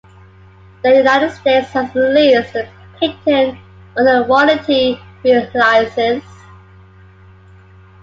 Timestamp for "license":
5.53-6.23